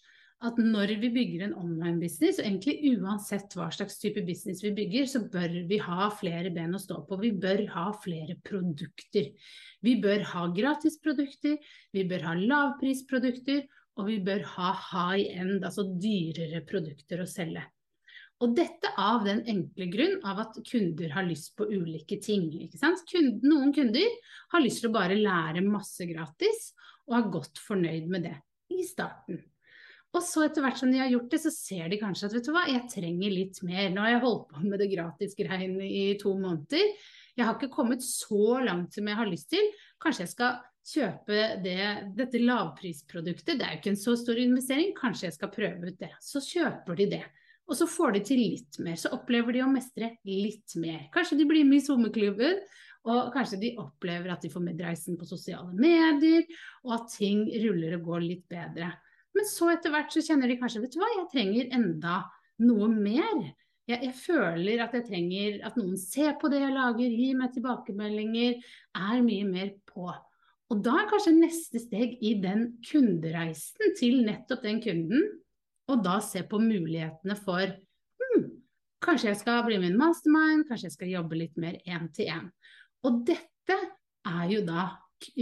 at 0.46 0.60
når 0.62 0.92
vi 1.02 1.10
bygger 1.10 1.48
en 1.48 1.56
online 1.58 1.98
business, 1.98 2.38
og 2.38 2.46
egentlig 2.46 2.98
uansett 3.00 3.56
hva 3.58 3.72
slags 3.74 3.98
type 3.98 4.22
business 4.28 4.62
vi 4.62 4.76
bygger, 4.78 5.08
så 5.10 5.24
bør 5.34 5.56
vi 5.70 5.80
ha 5.82 6.12
flere 6.14 6.52
ben 6.54 6.78
å 6.78 6.82
stå 6.82 7.00
på. 7.08 7.18
Vi 7.24 7.32
bør 7.42 7.64
ha 7.74 7.88
flere 8.04 8.38
produkter. 8.46 9.32
Vi 9.82 9.96
bør 10.04 10.28
ha 10.34 10.46
gratisprodukter, 10.54 11.58
vi 11.96 12.06
bør 12.10 12.28
ha 12.28 12.36
lavprisprodukter, 12.38 13.66
og 13.98 14.12
vi 14.12 14.20
bør 14.22 14.46
ha 14.54 14.76
high 14.92 15.40
end, 15.42 15.66
altså 15.66 15.88
dyrere 15.98 16.62
produkter 16.70 17.24
å 17.24 17.30
selge. 17.30 17.66
Og 18.44 18.54
dette 18.54 18.92
av 19.02 19.24
den 19.26 19.42
enkle 19.50 19.88
grunn 19.90 20.20
av 20.28 20.44
at 20.44 20.58
kunder 20.68 21.10
har 21.16 21.26
lyst 21.26 21.56
på 21.58 21.66
ulike 21.66 22.20
ting. 22.22 22.52
Kunden, 23.10 23.42
noen 23.42 23.74
kunder 23.74 24.18
har 24.54 24.62
lyst 24.62 24.84
til 24.84 24.92
å 24.92 24.98
bare 24.98 25.18
lære 25.18 25.66
masse 25.66 26.06
gratis, 26.06 26.72
og 27.10 27.18
er 27.18 27.32
godt 27.34 27.62
fornøyd 27.64 28.10
med 28.12 28.28
det 28.28 28.36
i 28.78 28.86
starten. 28.86 29.42
Og 30.16 30.24
så 30.24 30.46
etter 30.46 30.64
hvert 30.64 30.80
som 30.80 30.92
de 30.94 31.02
har 31.02 31.10
gjort 31.12 31.32
det, 31.34 31.40
så 31.44 31.52
ser 31.54 31.90
de 31.92 32.00
kanskje 32.02 32.30
at 32.30 32.36
vet 32.38 32.48
du 32.48 32.54
hva, 32.54 32.64
jeg 32.70 32.86
trenger 32.94 33.34
litt 33.34 33.60
mer. 33.66 33.90
Nå 33.94 34.06
har 34.06 34.16
jeg 34.16 34.24
holdt 34.24 34.48
på 34.54 34.64
med 34.64 34.82
det 34.82 34.90
gratisgreiene 34.94 35.90
i 35.90 36.06
to 36.22 36.34
måneder. 36.38 36.94
Jeg 37.38 37.46
har 37.46 37.58
ikke 37.58 37.74
kommet 37.74 38.06
så 38.06 38.58
langt 38.66 38.96
som 38.98 39.10
jeg 39.10 39.20
har 39.20 39.30
lyst 39.30 39.52
til. 39.54 39.66
Kanskje 40.02 40.26
jeg 40.26 40.34
skal 40.34 40.62
kjøpe 40.88 41.42
det, 41.66 41.82
dette 42.18 42.42
lavprisproduktet. 42.42 43.58
Det 43.60 43.66
er 43.66 43.76
jo 43.76 43.82
ikke 43.82 43.94
en 43.94 44.00
så 44.08 44.16
stor 44.18 44.40
investering. 44.42 44.94
Kanskje 44.98 45.28
jeg 45.28 45.38
skal 45.38 45.54
prøve 45.54 45.92
ut 45.92 46.00
det. 46.00 46.14
Så 46.24 46.42
kjøper 46.42 46.98
de 46.98 47.10
det. 47.18 47.26
Og 47.68 47.76
så 47.76 47.88
får 47.90 48.16
de 48.16 48.22
til 48.30 48.40
litt 48.40 48.78
mer, 48.84 48.96
så 49.00 49.12
opplever 49.16 49.58
de 49.58 49.64
å 49.66 49.72
mestre 49.72 50.14
litt 50.28 50.76
mer. 50.80 51.08
Kanskje 51.14 51.40
de 51.40 51.48
blir 51.50 51.68
med 51.68 51.82
i 51.82 51.86
sommerklubben 51.86 52.62
Og 53.08 53.30
kanskje 53.32 53.60
de 53.62 53.70
opplever 53.80 54.32
at 54.34 54.42
de 54.44 54.50
får 54.52 54.64
medreisen 54.66 55.16
på 55.20 55.28
sosiale 55.28 55.72
medier, 55.80 56.44
og 56.84 56.96
at 56.98 57.14
ting 57.14 57.46
ruller 57.64 57.94
og 57.96 58.10
går 58.10 58.26
litt 58.26 58.44
bedre. 58.52 58.90
Men 59.38 59.48
så 59.48 59.70
etter 59.72 59.94
hvert 59.94 60.12
så 60.12 60.24
kjenner 60.26 60.52
de 60.52 60.58
kanskje 60.60 60.82
vet 60.84 60.92
du 60.92 61.00
hva, 61.00 61.08
jeg 61.14 61.30
trenger 61.32 61.70
enda 61.78 62.18
noe 62.68 62.90
mer. 62.92 63.46
Jeg, 63.88 64.02
jeg, 64.10 64.14
føler 64.20 64.84
at 64.84 64.96
jeg 64.98 65.08
trenger 65.08 65.60
at 65.70 65.80
noen 65.80 65.96
ser 66.02 66.36
på 66.42 66.52
det 66.52 66.60
jeg 66.66 66.76
lager, 66.76 67.18
gir 67.22 67.40
meg 67.40 67.54
tilbakemeldinger, 67.56 68.58
er 69.00 69.24
mye 69.24 69.48
mer 69.48 69.72
på. 69.88 70.10
Og 70.68 70.84
da 70.84 70.98
er 71.00 71.08
kanskje 71.08 71.38
neste 71.38 71.80
steg 71.80 72.18
i 72.20 72.34
den 72.44 72.74
kundereisen 72.84 73.96
til 74.00 74.20
nettopp 74.28 74.66
den 74.66 74.82
kunden, 74.84 75.30
og 75.88 76.04
da 76.04 76.20
se 76.24 76.44
på 76.48 76.60
mulighetene 76.62 77.36
for 77.40 77.64
hmm, 78.20 78.46
kanskje 79.04 79.32
jeg 79.32 79.42
skal 79.42 79.64
bli 79.68 79.80
med 79.80 79.92
i 79.92 79.94
en 79.94 80.00
mastermind, 80.02 80.68
kanskje 80.68 80.90
jeg 80.90 80.98
skal 80.98 81.14
jobbe 81.16 81.40
litt 81.40 81.60
mer 81.62 81.80
én 81.88 82.10
til 82.16 82.32
én. 82.34 82.48
Og 83.08 83.22
dette 83.28 83.78
er 84.28 84.48
jo 84.52 84.64
da 84.68 84.90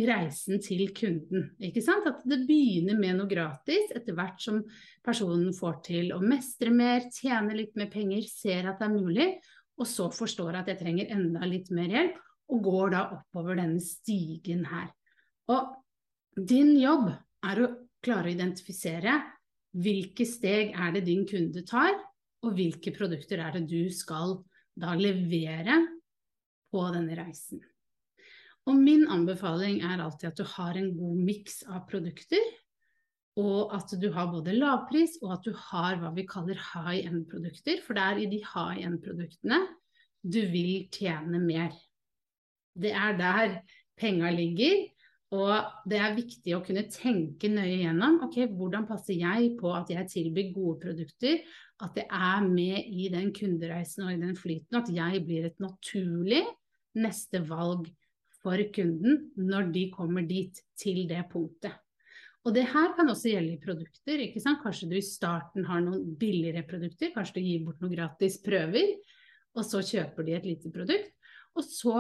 reisen 0.08 0.62
til 0.64 0.88
kunden. 0.96 1.50
Ikke 1.64 1.84
sant? 1.84 2.08
At 2.08 2.24
det 2.28 2.46
begynner 2.48 2.98
med 3.00 3.18
noe 3.20 3.30
gratis 3.30 3.92
etter 3.96 4.16
hvert 4.16 4.40
som 4.42 4.62
personen 5.06 5.52
får 5.56 5.80
til 5.90 6.14
å 6.16 6.22
mestre 6.24 6.72
mer, 6.72 7.10
tjene 7.14 7.58
litt 7.58 7.76
mer 7.76 7.90
penger, 7.92 8.24
ser 8.30 8.70
at 8.70 8.80
det 8.80 8.88
er 8.88 8.96
mulig, 8.96 9.30
og 9.76 9.90
så 9.90 10.08
forstår 10.14 10.62
at 10.62 10.72
jeg 10.72 10.80
trenger 10.80 11.12
enda 11.12 11.48
litt 11.50 11.72
mer 11.76 11.92
hjelp, 11.92 12.22
og 12.54 12.62
går 12.62 12.94
da 12.94 13.02
oppover 13.18 13.58
denne 13.58 13.82
stigen 13.82 14.68
her. 14.70 14.92
Og 15.52 15.74
din 16.38 16.76
jobb 16.78 17.10
er 17.50 17.62
å 17.64 17.72
klare 18.06 18.30
å 18.30 18.36
identifisere 18.36 19.18
hvilke 19.76 20.26
steg 20.28 20.74
er 20.74 20.96
det 20.96 21.06
din 21.10 21.26
kunde 21.28 21.64
tar, 21.68 21.96
og 22.46 22.56
hvilke 22.58 22.94
produkter 22.96 23.42
er 23.44 23.56
det 23.56 23.66
du 23.70 23.90
skal 23.94 24.38
da 24.80 24.94
levere 24.98 25.80
på 26.72 26.84
denne 26.94 27.18
reisen. 27.18 27.64
Og 28.66 28.78
min 28.82 29.06
anbefaling 29.12 29.82
er 29.86 30.02
alltid 30.02 30.32
at 30.32 30.40
du 30.40 30.46
har 30.56 30.78
en 30.80 30.92
god 30.98 31.18
miks 31.28 31.62
av 31.70 31.84
produkter, 31.90 32.42
og 33.36 33.74
at 33.76 33.92
du 34.00 34.08
har 34.16 34.32
både 34.32 34.56
lavpris 34.56 35.18
og 35.22 35.34
at 35.36 35.48
du 35.48 35.52
har 35.68 35.98
hva 36.00 36.14
vi 36.16 36.24
kaller 36.28 36.60
high 36.72 37.04
end-produkter, 37.04 37.82
for 37.84 37.98
det 37.98 38.06
er 38.06 38.22
i 38.24 38.30
de 38.32 38.40
high 38.40 38.86
end-produktene 38.88 39.60
du 40.26 40.40
vil 40.50 40.88
tjene 40.94 41.42
mer. 41.44 41.76
Det 42.74 42.94
er 42.96 43.18
der 43.20 43.58
penga 44.00 44.32
ligger, 44.34 44.88
og 45.34 45.88
det 45.90 45.98
er 45.98 46.18
viktig 46.18 46.54
å 46.54 46.62
kunne 46.66 46.86
tenke 46.92 47.50
nøye 47.50 47.80
gjennom 47.82 48.20
ok, 48.28 48.44
hvordan 48.54 48.86
passer 48.90 49.18
jeg 49.18 49.56
på 49.58 49.72
at 49.74 49.90
jeg 49.90 50.10
tilbyr 50.12 50.52
gode 50.54 50.78
produkter, 50.84 51.40
at 51.82 51.96
det 51.98 52.06
er 52.06 52.46
med 52.46 52.86
i 52.86 53.10
den 53.12 53.32
kundereisen 53.36 54.06
og 54.06 54.14
i 54.14 54.22
den 54.22 54.36
flyten, 54.38 54.78
at 54.78 54.92
jeg 54.94 55.24
blir 55.26 55.48
et 55.50 55.58
naturlig 55.64 56.44
neste 56.96 57.42
valg 57.50 57.90
for 58.46 58.62
kunden 58.76 59.32
når 59.42 59.74
de 59.74 59.88
kommer 59.96 60.28
dit, 60.30 60.62
til 60.78 61.08
det 61.10 61.24
punktet. 61.32 61.74
Og 62.46 62.54
det 62.54 62.68
her 62.70 62.92
kan 62.94 63.10
også 63.10 63.32
gjelde 63.32 63.56
i 63.56 63.62
produkter. 63.62 64.22
ikke 64.22 64.42
sant? 64.44 64.62
Kanskje 64.62 64.92
du 64.92 65.00
i 65.00 65.04
starten 65.04 65.66
har 65.66 65.82
noen 65.82 66.14
billigere 66.20 66.62
produkter, 66.68 67.10
kanskje 67.16 67.40
du 67.40 67.48
gir 67.48 67.64
bort 67.66 67.82
noen 67.82 67.96
gratis 67.96 68.38
prøver, 68.46 68.94
og 69.58 69.66
så 69.66 69.82
kjøper 69.82 70.28
de 70.28 70.36
et 70.38 70.46
lite 70.46 70.70
produkt. 70.70 71.10
Og 71.58 71.66
så 71.66 71.96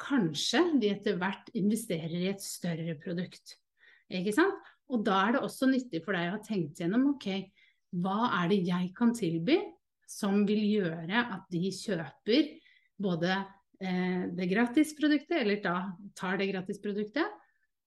kanskje 0.00 0.62
de 0.80 0.90
etter 0.92 1.18
hvert 1.20 1.48
investerer 1.56 2.16
i 2.18 2.30
et 2.32 2.42
større 2.42 2.96
produkt. 3.00 3.56
Ikke 4.12 4.34
sant? 4.36 4.72
Og 4.92 5.02
da 5.06 5.18
er 5.24 5.36
det 5.36 5.44
også 5.46 5.68
nyttig 5.70 6.02
for 6.04 6.14
deg 6.14 6.30
å 6.30 6.36
ha 6.36 6.42
tenkt 6.44 6.82
gjennom 6.82 7.08
ok, 7.14 7.30
hva 8.02 8.30
er 8.42 8.52
det 8.52 8.60
jeg 8.68 8.92
kan 8.96 9.14
tilby 9.16 9.58
som 10.06 10.44
vil 10.46 10.62
gjøre 10.62 11.22
at 11.34 11.48
de 11.50 11.72
kjøper 11.74 12.52
både 13.02 13.40
Eh, 13.80 14.28
det 14.32 14.46
gratisproduktet, 14.46 15.36
eller 15.42 15.60
da 15.60 15.74
tar 16.16 16.38
det 16.40 16.48
gratisproduktet, 16.48 17.42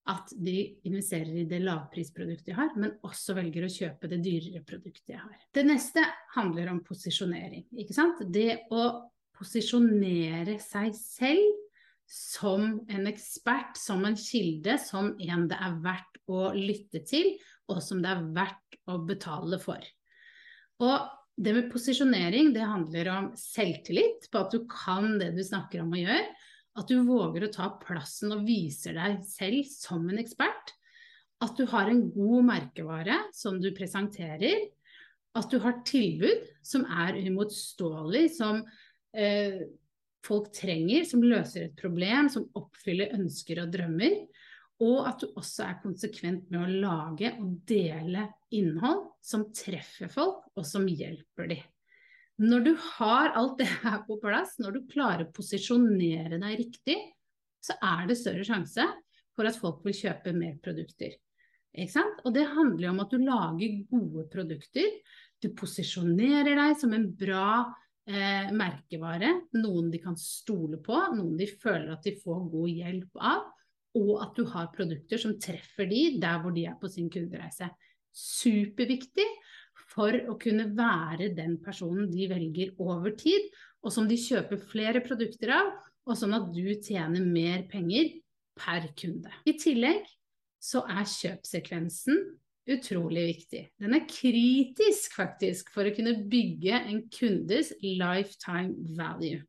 at 0.10 0.34
de 0.38 0.56
investerer 0.90 1.42
i 1.42 1.46
det 1.50 1.60
lavprisproduktet 1.64 2.52
de 2.52 2.58
har, 2.58 2.70
men 2.78 2.94
også 3.06 3.36
velger 3.38 3.66
å 3.66 3.72
kjøpe 3.74 4.10
det 4.10 4.20
dyrere 4.26 4.62
produktet 4.66 5.12
de 5.12 5.18
har. 5.18 5.40
Det 5.54 5.66
neste 5.66 6.04
handler 6.36 6.72
om 6.72 6.82
posisjonering. 6.86 7.66
ikke 7.78 7.98
sant? 7.98 8.22
Det 8.26 8.66
å 8.74 8.86
posisjonere 9.38 10.58
seg 10.62 10.94
selv 10.98 11.69
som 12.10 12.80
en 12.90 13.08
ekspert, 13.10 13.78
som 13.78 14.02
en 14.08 14.18
kilde, 14.18 14.80
som 14.82 15.14
en 15.22 15.46
det 15.50 15.58
er 15.62 15.78
verdt 15.84 16.20
å 16.30 16.50
lytte 16.58 17.04
til, 17.06 17.36
og 17.70 17.84
som 17.86 18.02
det 18.02 18.10
er 18.10 18.28
verdt 18.34 18.80
å 18.90 18.98
betale 19.06 19.60
for. 19.62 19.84
Og 20.82 20.96
det 21.40 21.54
med 21.56 21.70
posisjonering 21.72 22.50
det 22.56 22.66
handler 22.66 23.12
om 23.14 23.30
selvtillit 23.38 24.28
på 24.32 24.42
at 24.42 24.56
du 24.56 24.66
kan 24.72 25.20
det 25.22 25.32
du 25.38 25.44
snakker 25.46 25.84
om 25.84 25.94
å 25.94 26.02
gjøre. 26.02 26.26
At 26.80 26.90
du 26.90 27.00
våger 27.08 27.46
å 27.46 27.54
ta 27.54 27.70
plassen 27.82 28.34
og 28.36 28.46
viser 28.48 28.98
deg 28.98 29.22
selv 29.28 29.68
som 29.70 30.08
en 30.10 30.20
ekspert. 30.22 30.74
At 31.44 31.56
du 31.56 31.66
har 31.72 31.92
en 31.92 32.04
god 32.12 32.48
merkevare 32.50 33.22
som 33.36 33.60
du 33.62 33.70
presenterer. 33.76 34.66
At 35.38 35.52
du 35.52 35.60
har 35.64 35.80
tilbud 35.88 36.48
som 36.66 36.84
er 36.90 37.20
uimotståelig, 37.22 38.26
som 38.36 38.64
eh, 39.16 39.62
folk 40.26 40.52
trenger, 40.56 41.06
som 41.08 41.24
løser 41.24 41.68
et 41.68 41.80
problem, 41.80 42.30
som 42.32 42.48
oppfyller 42.60 43.16
ønsker 43.18 43.64
og 43.64 43.74
drømmer. 43.74 44.22
Og 44.84 45.08
at 45.10 45.20
du 45.20 45.34
også 45.34 45.66
er 45.66 45.80
konsekvent 45.84 46.48
med 46.52 46.62
å 46.62 46.80
lage 46.86 47.34
og 47.42 47.58
dele 47.68 48.30
innhold 48.56 49.10
som 49.24 49.50
treffer 49.56 50.12
folk, 50.12 50.46
og 50.56 50.68
som 50.68 50.88
hjelper 50.88 51.52
dem. 51.52 51.64
Når 52.40 52.62
du 52.64 52.72
har 52.96 53.34
alt 53.36 53.58
det 53.60 53.68
her 53.82 53.98
på 54.08 54.16
plass, 54.24 54.54
når 54.64 54.78
du 54.78 54.86
klarer 54.92 55.26
å 55.26 55.34
posisjonere 55.36 56.40
deg 56.40 56.62
riktig, 56.62 56.96
så 57.60 57.76
er 57.84 58.08
det 58.08 58.16
større 58.16 58.46
sjanse 58.48 58.86
for 59.36 59.50
at 59.50 59.60
folk 59.60 59.84
vil 59.84 59.98
kjøpe 59.98 60.32
mer 60.36 60.56
produkter. 60.64 61.18
Og 61.76 62.32
det 62.34 62.48
handler 62.50 62.88
jo 62.88 62.94
om 62.94 63.04
at 63.04 63.12
du 63.12 63.20
lager 63.22 63.76
gode 63.92 64.24
produkter. 64.32 64.88
Du 65.44 65.52
posisjonerer 65.56 66.56
deg 66.56 66.80
som 66.80 66.96
en 66.96 67.10
bra 67.12 67.68
eh, 68.10 68.50
merkevare, 68.52 69.36
noen 69.62 69.94
de 69.94 70.02
kan 70.04 70.18
stole 70.20 70.82
på, 70.84 70.98
noen 71.16 71.38
de 71.40 71.48
føler 71.62 71.94
at 71.94 72.04
de 72.06 72.18
får 72.20 72.44
god 72.52 72.70
hjelp 72.74 73.24
av 73.30 73.48
og 73.98 74.12
at 74.24 74.36
du 74.38 74.46
har 74.50 74.70
produkter 74.74 75.22
som 75.22 75.38
treffer 75.42 75.90
de 75.90 76.04
der 76.22 76.42
hvor 76.44 76.54
de 76.54 76.68
er 76.70 76.78
på 76.80 76.90
sin 76.92 77.10
kundereise. 77.12 77.70
Superviktig 78.14 79.26
for 79.90 80.14
å 80.30 80.36
kunne 80.42 80.68
være 80.78 81.32
den 81.38 81.58
personen 81.64 82.10
de 82.12 82.28
velger 82.30 82.76
over 82.82 83.16
tid, 83.18 83.50
og 83.82 83.94
som 83.96 84.08
de 84.10 84.18
kjøper 84.20 84.62
flere 84.70 85.02
produkter 85.06 85.54
av, 85.56 85.72
og 86.06 86.18
sånn 86.18 86.36
at 86.38 86.50
du 86.54 86.68
tjener 86.84 87.24
mer 87.24 87.64
penger 87.72 88.12
per 88.60 88.90
kunde. 89.00 89.32
I 89.48 89.56
tillegg 89.58 90.04
så 90.60 90.84
er 90.90 91.08
kjøpsekvensen 91.08 92.20
utrolig 92.70 93.26
viktig. 93.34 93.62
Den 93.82 93.96
er 93.98 94.08
kritisk 94.10 95.16
faktisk 95.18 95.72
for 95.74 95.88
å 95.88 95.94
kunne 95.96 96.18
bygge 96.30 96.80
en 96.80 97.02
kundes 97.14 97.72
lifetime 97.84 98.96
value. 98.98 99.42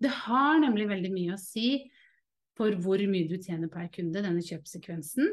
Det 0.00 0.12
har 0.24 0.58
nemlig 0.62 0.88
veldig 0.90 1.12
mye 1.14 1.36
å 1.36 1.40
si 1.40 1.84
for 2.58 2.74
hvor 2.82 3.02
mye 3.10 3.28
du 3.30 3.36
tjener 3.42 3.70
per 3.70 3.88
kunde, 3.94 4.22
denne 4.22 4.42
kjøpsekvensen. 4.44 5.30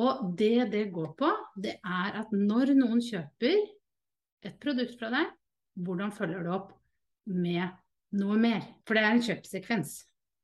Og 0.00 0.36
det 0.36 0.68
det 0.72 0.90
går 0.92 1.14
på, 1.16 1.30
det 1.56 1.78
er 1.80 2.20
at 2.20 2.32
når 2.32 2.74
noen 2.76 3.00
kjøper 3.04 3.56
et 4.46 4.58
produkt 4.62 4.98
fra 5.00 5.10
deg, 5.12 5.32
hvordan 5.76 6.12
følger 6.14 6.44
du 6.44 6.52
opp 6.52 6.74
med 7.32 7.72
noe 8.16 8.36
mer? 8.40 8.62
For 8.86 8.96
det 8.96 9.04
er 9.04 9.16
en 9.16 9.24
kjøpsekvens. 9.24 9.96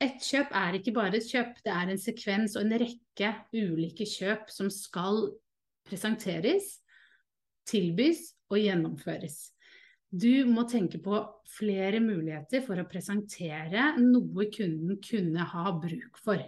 Et 0.03 0.19
kjøp 0.25 0.55
er 0.59 0.77
ikke 0.77 0.95
bare 0.97 1.21
et 1.21 1.29
kjøp, 1.29 1.61
det 1.63 1.73
er 1.73 1.93
en 1.93 2.01
sekvens 2.01 2.57
og 2.57 2.65
en 2.65 2.81
rekke 2.83 3.29
ulike 3.55 4.09
kjøp 4.09 4.49
som 4.51 4.71
skal 4.73 5.29
presenteres, 5.93 6.79
tilbys 7.69 8.31
og 8.51 8.59
gjennomføres. 8.63 9.51
Du 10.13 10.45
må 10.45 10.67
tenke 10.69 10.99
på 11.01 11.21
flere 11.49 12.01
muligheter 12.05 12.61
for 12.65 12.81
å 12.81 12.89
presentere 12.89 13.95
noe 14.01 14.49
kunden 14.53 14.99
kunne 15.05 15.47
ha 15.53 15.73
bruk 15.73 16.19
for. 16.21 16.43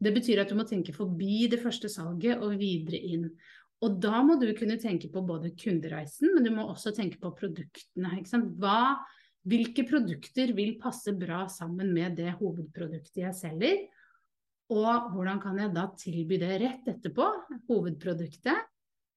Det 0.00 0.12
betyr 0.14 0.42
at 0.42 0.52
du 0.52 0.56
må 0.56 0.64
tenke 0.68 0.94
forbi 0.96 1.48
det 1.50 1.58
første 1.60 1.90
salget 1.92 2.38
og 2.38 2.54
videre 2.60 3.00
inn. 3.10 3.26
Og 3.82 3.96
da 4.00 4.20
må 4.24 4.36
du 4.40 4.46
kunne 4.56 4.78
tenke 4.80 5.10
på 5.12 5.24
både 5.26 5.50
kundereisen, 5.58 6.30
men 6.36 6.46
du 6.46 6.52
må 6.54 6.68
også 6.68 6.92
tenke 6.96 7.18
på 7.20 7.32
produktene. 7.36 8.20
Hva, 8.62 9.00
hvilke 9.48 9.84
produkter 9.88 10.54
vil 10.56 10.76
passe 10.80 11.14
bra 11.16 11.46
sammen 11.50 11.90
med 11.96 12.18
det 12.20 12.36
hovedproduktet 12.38 13.24
jeg 13.24 13.36
selger? 13.36 13.86
Og 14.70 15.10
hvordan 15.16 15.40
kan 15.42 15.58
jeg 15.58 15.74
da 15.74 15.88
tilby 15.98 16.38
det 16.38 16.60
rett 16.62 16.90
etterpå, 16.92 17.26
hovedproduktet, 17.72 18.69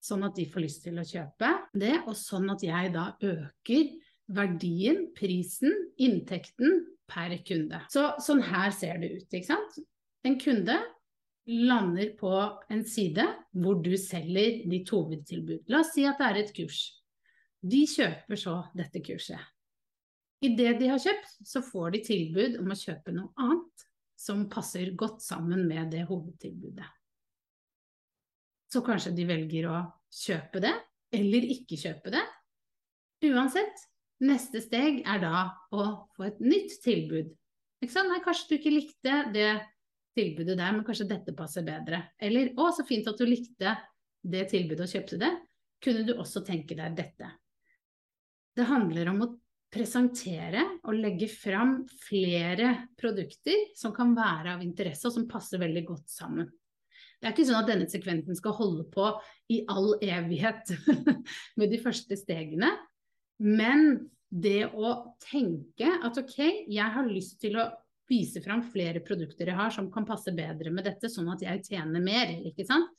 sånn 0.03 0.25
at 0.27 0.35
de 0.35 0.47
får 0.51 0.65
lyst 0.65 0.83
til 0.85 0.99
å 0.99 1.05
kjøpe 1.07 1.51
det, 1.79 1.95
og 2.03 2.15
sånn 2.19 2.49
at 2.51 2.63
jeg 2.65 2.91
da 2.95 3.11
øker 3.23 3.93
verdien, 4.33 5.07
prisen, 5.15 5.71
inntekten 6.01 6.83
per 7.09 7.35
kunde. 7.47 7.83
Så 7.91 8.09
sånn 8.23 8.43
her 8.45 8.73
ser 8.75 8.99
det 9.01 9.13
ut, 9.17 9.29
ikke 9.29 9.49
sant. 9.51 9.79
En 10.23 10.37
kunde 10.39 10.77
lander 11.47 12.13
på 12.19 12.31
en 12.71 12.83
side 12.87 13.25
hvor 13.59 13.81
du 13.83 13.93
selger 13.99 14.61
ditt 14.71 14.91
hovedtilbud. 14.91 15.65
La 15.71 15.81
oss 15.83 15.91
si 15.95 16.05
at 16.07 16.19
det 16.21 16.29
er 16.29 16.39
et 16.43 16.53
kurs. 16.55 16.83
De 17.63 17.83
kjøper 17.87 18.39
så 18.39 18.57
dette 18.75 19.03
kurset. 19.03 19.39
I 20.43 20.51
det 20.57 20.73
de 20.81 20.89
har 20.91 20.99
kjøpt, 20.99 21.37
så 21.47 21.61
får 21.63 21.93
de 21.95 22.03
tilbud 22.03 22.57
om 22.59 22.71
å 22.71 22.79
kjøpe 22.79 23.13
noe 23.15 23.31
annet 23.39 23.85
som 24.19 24.43
passer 24.51 24.91
godt 24.99 25.23
sammen 25.23 25.63
med 25.67 25.91
det 25.95 26.03
hovedtilbudet. 26.09 26.87
Så 28.73 28.81
kanskje 28.81 29.13
de 29.13 29.27
velger 29.29 29.67
å 29.69 29.83
kjøpe 30.13 30.61
det, 30.63 30.73
eller 31.13 31.45
ikke 31.53 31.77
kjøpe 31.77 32.13
det. 32.13 32.23
Uansett, 33.29 33.83
neste 34.25 34.63
steg 34.63 35.03
er 35.05 35.21
da 35.21 35.43
å 35.69 35.85
få 36.15 36.25
et 36.25 36.41
nytt 36.41 36.79
tilbud. 36.83 37.29
Nei, 37.83 38.19
kanskje 38.23 38.49
du 38.49 38.55
ikke 38.57 38.73
likte 38.73 39.19
det 39.35 39.51
tilbudet 40.17 40.57
der, 40.57 40.73
men 40.73 40.83
kanskje 40.87 41.09
dette 41.09 41.35
passer 41.37 41.65
bedre. 41.67 42.01
Eller 42.17 42.53
å, 42.57 42.71
så 42.73 42.85
fint 42.87 43.07
at 43.09 43.19
du 43.19 43.27
likte 43.27 43.75
det 44.23 44.47
tilbudet 44.49 44.87
og 44.87 44.93
kjøpte 44.95 45.21
det. 45.21 45.31
Kunne 45.83 46.05
du 46.07 46.13
også 46.15 46.41
tenke 46.47 46.77
deg 46.79 46.97
dette? 46.97 47.29
Det 48.53 48.65
handler 48.69 49.11
om 49.11 49.23
å 49.25 49.31
presentere 49.73 50.63
og 50.85 50.97
legge 50.97 51.27
fram 51.29 51.79
flere 52.05 52.89
produkter 52.97 53.73
som 53.77 53.93
kan 53.95 54.13
være 54.15 54.55
av 54.55 54.65
interesse, 54.65 55.09
og 55.09 55.15
som 55.15 55.29
passer 55.29 55.61
veldig 55.61 55.85
godt 55.87 56.13
sammen. 56.13 56.49
Det 57.23 57.29
er 57.29 57.35
ikke 57.37 57.45
sånn 57.47 57.61
at 57.61 57.69
denne 57.71 57.85
sekvensen 57.87 58.35
skal 58.35 58.51
holde 58.57 58.83
på 58.91 59.05
i 59.55 59.61
all 59.71 59.93
evighet 60.03 60.73
med 61.59 61.71
de 61.71 61.79
første 61.79 62.17
stegene, 62.19 62.73
men 63.39 63.93
det 64.27 64.65
å 64.75 64.91
tenke 65.23 65.87
at 66.03 66.19
ok, 66.19 66.35
jeg 66.67 66.89
har 66.97 67.07
lyst 67.07 67.37
til 67.39 67.55
å 67.61 67.69
vise 68.11 68.43
fram 68.43 68.65
flere 68.73 68.99
produkter 69.07 69.47
jeg 69.47 69.55
har 69.55 69.71
som 69.71 69.87
kan 69.93 70.03
passe 70.09 70.33
bedre 70.35 70.73
med 70.75 70.83
dette, 70.89 71.07
sånn 71.07 71.31
at 71.31 71.45
jeg 71.45 71.63
tjener 71.69 72.03
mer, 72.03 72.35
ikke 72.43 72.67
sant. 72.67 72.91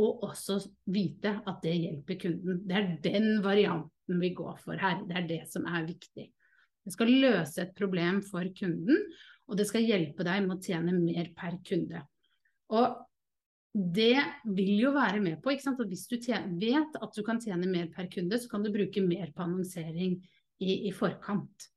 Og 0.00 0.26
også 0.28 0.58
vite 0.92 1.38
at 1.48 1.64
det 1.64 1.72
hjelper 1.76 2.20
kunden. 2.20 2.60
Det 2.68 2.76
er 2.76 2.92
den 3.04 3.30
varianten 3.44 4.20
vi 4.20 4.34
går 4.36 4.60
for 4.60 4.76
her. 4.80 5.00
Det 5.08 5.16
er 5.16 5.26
det 5.28 5.42
som 5.48 5.64
er 5.68 5.88
viktig. 5.88 6.28
Det 6.84 6.92
skal 6.92 7.16
løse 7.24 7.64
et 7.64 7.72
problem 7.76 8.20
for 8.28 8.44
kunden, 8.56 9.00
og 9.48 9.56
det 9.56 9.66
skal 9.72 9.88
hjelpe 9.88 10.24
deg 10.28 10.44
med 10.44 10.58
å 10.58 10.62
tjene 10.68 11.00
mer 11.00 11.32
per 11.36 11.56
kunde. 11.64 12.04
Og 12.76 13.00
det 13.70 14.18
vil 14.50 14.80
jo 14.80 14.90
være 14.96 15.20
med 15.22 15.38
på 15.42 15.52
at 15.54 15.82
hvis 15.86 16.08
du 16.10 16.16
vet 16.18 16.96
at 16.98 17.12
du 17.14 17.22
kan 17.22 17.38
tjene 17.40 17.68
mer 17.70 17.86
per 17.94 18.08
kunde, 18.10 18.38
så 18.38 18.48
kan 18.50 18.64
du 18.64 18.72
bruke 18.74 19.02
mer 19.04 19.30
på 19.30 19.44
annonsering 19.44 20.16
i, 20.58 20.88
i 20.88 20.92
forkant. 20.92 21.70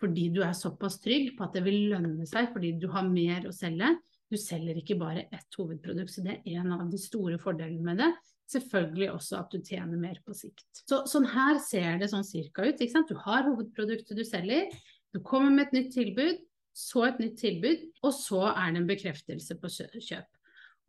Fordi 0.00 0.30
du 0.32 0.40
er 0.46 0.54
såpass 0.56 1.00
trygg 1.02 1.34
på 1.36 1.44
at 1.44 1.58
det 1.58 1.64
vil 1.66 1.90
lønne 1.90 2.26
seg 2.28 2.52
fordi 2.54 2.72
du 2.80 2.88
har 2.94 3.08
mer 3.08 3.48
å 3.48 3.52
selge. 3.52 3.96
Du 4.30 4.38
selger 4.38 4.78
ikke 4.78 4.96
bare 5.00 5.26
ett 5.34 5.58
hovedprodukt, 5.58 6.12
så 6.14 6.22
det 6.22 6.38
er 6.38 6.60
en 6.62 6.76
av 6.76 6.86
de 6.88 7.00
store 7.02 7.36
fordelene 7.42 7.82
med 7.82 7.98
det. 7.98 8.10
Selvfølgelig 8.50 9.10
også 9.12 9.40
at 9.42 9.50
du 9.52 9.58
tjener 9.58 9.98
mer 9.98 10.20
på 10.24 10.34
sikt. 10.34 10.68
Så, 10.86 11.02
sånn 11.10 11.26
her 11.34 11.58
ser 11.62 11.98
det 11.98 12.12
sånn 12.14 12.26
cirka 12.26 12.64
ut. 12.66 12.78
Du 12.78 13.16
har 13.26 13.46
hovedproduktet 13.50 14.16
du 14.18 14.22
selger, 14.26 14.70
du 15.10 15.18
kommer 15.26 15.50
med 15.50 15.66
et 15.66 15.76
nytt 15.80 15.94
tilbud, 15.98 16.38
så 16.70 17.08
et 17.08 17.18
nytt 17.18 17.40
tilbud, 17.42 17.88
og 18.06 18.14
så 18.14 18.44
er 18.52 18.70
det 18.70 18.84
en 18.84 18.90
bekreftelse 18.90 19.58
på 19.58 19.70
kjøp. 19.74 20.28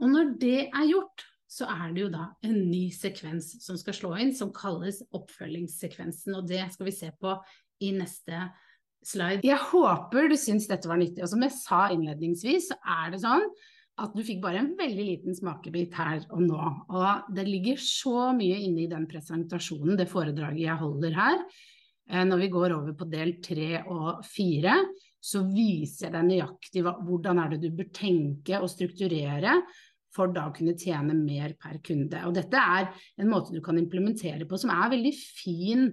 Og 0.02 0.10
når 0.10 0.34
det 0.42 0.58
er 0.68 0.88
gjort, 0.90 1.26
så 1.52 1.68
er 1.68 1.92
det 1.92 2.06
jo 2.06 2.12
da 2.14 2.30
en 2.48 2.58
ny 2.70 2.86
sekvens 2.96 3.54
som 3.64 3.78
skal 3.80 3.96
slå 3.98 4.14
inn, 4.24 4.32
som 4.36 4.54
kalles 4.56 5.02
oppfølgingssekvensen. 5.12 6.38
Og 6.40 6.48
det 6.48 6.64
skal 6.74 6.88
vi 6.88 6.96
se 6.96 7.12
på 7.20 7.36
i 7.84 7.92
neste 7.98 8.46
slide. 9.06 9.44
Jeg 9.46 9.60
håper 9.72 10.32
du 10.32 10.38
syns 10.40 10.70
dette 10.72 10.90
var 10.90 11.02
nyttig. 11.02 11.26
Og 11.26 11.32
som 11.34 11.44
jeg 11.44 11.56
sa 11.58 11.84
innledningsvis, 11.92 12.72
så 12.72 12.80
er 13.04 13.14
det 13.14 13.22
sånn 13.26 13.46
at 14.02 14.16
du 14.16 14.24
fikk 14.26 14.40
bare 14.42 14.62
en 14.62 14.72
veldig 14.80 15.06
liten 15.06 15.36
smakebit 15.38 15.94
her 16.00 16.24
og 16.32 16.46
nå. 16.46 16.62
Og 16.96 17.36
det 17.36 17.46
ligger 17.50 17.84
så 17.84 18.32
mye 18.38 18.62
inne 18.64 18.86
i 18.86 18.90
den 18.92 19.06
presentasjonen, 19.10 19.98
det 20.00 20.10
foredraget 20.10 20.64
jeg 20.64 20.80
holder 20.80 21.18
her. 21.20 21.44
Eh, 22.10 22.24
når 22.26 22.46
vi 22.46 22.52
går 22.56 22.78
over 22.80 22.96
på 22.98 23.10
del 23.12 23.36
tre 23.44 23.84
og 23.84 24.24
fire, 24.26 24.80
så 25.22 25.44
viser 25.46 26.08
jeg 26.08 26.16
deg 26.16 26.30
nøyaktig 26.32 26.82
hvordan 26.88 27.44
er 27.44 27.52
det 27.52 27.62
du 27.62 27.76
bør 27.78 27.92
tenke 27.94 28.58
og 28.58 28.72
strukturere 28.72 29.60
for 30.16 30.32
da 30.36 30.48
å 30.50 30.56
kunne 30.56 30.78
tjene 30.80 31.16
mer 31.18 31.56
per 31.60 31.80
kunde. 31.86 32.24
Og 32.28 32.36
dette 32.36 32.60
er 32.60 32.90
en 33.22 33.32
måte 33.32 33.56
du 33.56 33.62
kan 33.64 33.80
implementere 33.80 34.48
på 34.50 34.60
som 34.60 34.74
er 34.74 34.92
veldig 34.94 35.14
fin 35.16 35.86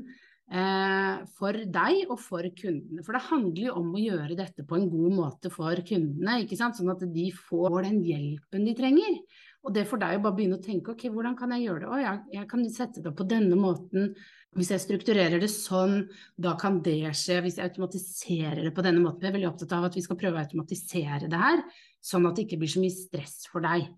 eh, 0.50 1.26
for 1.38 1.58
deg 1.78 2.08
og 2.08 2.18
for 2.22 2.46
kundene. 2.58 3.04
For 3.06 3.16
det 3.16 3.26
handler 3.28 3.68
jo 3.68 3.76
om 3.80 3.92
å 3.94 4.02
gjøre 4.02 4.38
dette 4.38 4.66
på 4.66 4.78
en 4.78 4.88
god 4.90 5.18
måte 5.18 5.52
for 5.54 5.84
kundene, 5.86 6.40
ikke 6.44 6.58
sant? 6.58 6.78
sånn 6.78 6.94
at 6.94 7.04
de 7.04 7.28
får 7.36 7.84
den 7.86 8.02
hjelpen 8.06 8.66
de 8.68 8.74
trenger. 8.78 9.20
Og 9.66 9.74
det 9.74 9.84
får 9.90 10.00
deg 10.00 10.16
å 10.16 10.24
bare 10.24 10.36
begynne 10.38 10.56
å 10.58 10.64
tenke 10.64 10.92
ok, 10.94 11.08
hvordan 11.12 11.34
kan 11.38 11.52
jeg 11.54 11.66
gjøre 11.66 11.82
det? 11.82 11.88
Å, 11.90 12.00
jeg, 12.00 12.20
jeg 12.38 12.50
kan 12.50 12.66
sette 12.72 13.02
det 13.02 13.10
opp 13.10 13.18
på 13.18 13.26
denne 13.28 13.58
måten. 13.58 14.12
Hvis 14.56 14.70
jeg 14.72 14.82
strukturerer 14.82 15.42
det 15.42 15.50
sånn, 15.52 16.00
da 16.40 16.54
kan 16.58 16.78
det 16.84 17.00
skje. 17.18 17.40
Hvis 17.44 17.58
jeg 17.58 17.68
automatiserer 17.68 18.62
det 18.64 18.72
på 18.74 18.84
denne 18.86 19.02
måten. 19.02 19.26
Jeg 19.26 19.32
er 19.32 19.36
veldig 19.36 19.50
opptatt 19.50 19.74
av 19.76 19.88
at 19.90 19.98
vi 19.98 20.04
skal 20.06 20.18
prøve 20.20 20.38
å 20.38 20.46
automatisere 20.46 21.28
det 21.30 21.42
her, 21.42 21.64
sånn 22.00 22.28
at 22.30 22.38
det 22.38 22.46
ikke 22.46 22.60
blir 22.62 22.72
så 22.72 22.82
mye 22.82 22.94
stress 22.94 23.42
for 23.50 23.66
deg. 23.66 23.90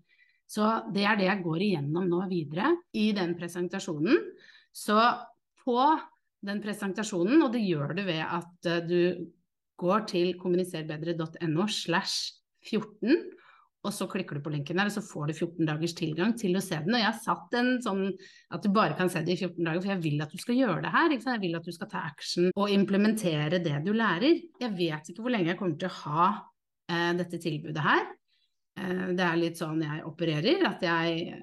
Så 0.51 0.67
det 0.91 1.05
er 1.07 1.19
det 1.19 1.29
jeg 1.29 1.43
går 1.45 1.63
igjennom 1.63 2.09
nå 2.11 2.25
videre 2.31 2.73
i 2.99 3.11
den 3.15 3.37
presentasjonen. 3.39 4.17
Så 4.75 4.97
på 5.63 5.77
den 6.43 6.59
presentasjonen, 6.63 7.39
og 7.45 7.53
det 7.53 7.61
gjør 7.63 7.93
du 7.95 8.03
ved 8.07 8.23
at 8.25 8.67
uh, 8.67 8.79
du 8.83 9.29
går 9.81 10.07
til 10.09 10.33
kommuniserbedre.no 10.41 11.67
slash 11.71 12.41
14, 12.67 13.15
og 13.81 13.93
så 13.95 14.05
klikker 14.05 14.37
du 14.37 14.43
på 14.45 14.51
linken 14.53 14.77
der, 14.77 14.91
og 14.91 14.93
så 14.93 15.01
får 15.01 15.31
du 15.31 15.33
14 15.33 15.65
dagers 15.65 15.95
tilgang 15.97 16.35
til 16.37 16.53
å 16.57 16.61
se 16.61 16.77
den. 16.83 16.93
Og 16.93 17.01
jeg 17.01 17.07
har 17.07 17.23
satt 17.23 17.55
en 17.57 17.71
sånn 17.81 18.03
at 18.53 18.61
du 18.61 18.69
bare 18.75 18.93
kan 18.99 19.09
se 19.09 19.23
det 19.25 19.33
i 19.33 19.39
14 19.39 19.57
dager, 19.57 19.81
for 19.81 19.93
jeg 19.95 20.03
vil 20.03 20.21
at 20.21 20.35
du 20.35 20.41
skal 20.41 20.59
gjøre 20.59 20.83
det 20.85 20.91
her. 20.93 21.15
Jeg 21.15 21.41
vil 21.41 21.57
at 21.57 21.65
du 21.65 21.73
skal 21.73 21.89
ta 21.89 22.03
action 22.11 22.51
og 22.51 22.75
implementere 22.75 23.61
det 23.63 23.79
du 23.87 23.89
lærer. 23.97 24.43
Jeg 24.61 24.75
vet 24.77 25.09
ikke 25.09 25.25
hvor 25.25 25.33
lenge 25.33 25.53
jeg 25.53 25.61
kommer 25.63 25.81
til 25.81 25.89
å 25.89 25.97
ha 26.03 26.27
eh, 26.93 27.09
dette 27.23 27.41
tilbudet 27.41 27.87
her. 27.87 28.05
Uh, 28.81 29.11
det 29.17 29.27
er 29.27 29.37
litt 29.39 29.61
sånn 29.61 29.83
jeg 29.85 30.01
opererer, 30.09 30.65
at 30.71 30.81
jeg 30.85 31.37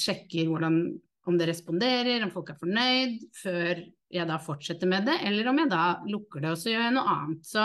sjekker 0.00 0.48
hvordan 0.50 0.78
om 1.24 1.36
det 1.40 1.48
responderer, 1.48 2.22
om 2.24 2.32
folk 2.32 2.52
er 2.52 2.60
fornøyd, 2.60 3.20
før 3.40 3.80
jeg 4.14 4.28
da 4.28 4.38
fortsetter 4.42 4.88
med 4.90 5.06
det, 5.08 5.18
eller 5.26 5.48
om 5.50 5.60
jeg 5.62 5.70
da 5.72 5.84
lukker 6.06 6.44
det 6.44 6.50
og 6.52 6.58
så 6.60 6.70
gjør 6.70 6.84
jeg 6.84 6.96
noe 6.98 7.14
annet. 7.14 7.46
Så 7.48 7.64